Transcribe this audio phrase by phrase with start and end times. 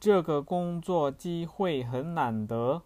[0.00, 2.80] 这个工作机会很难得。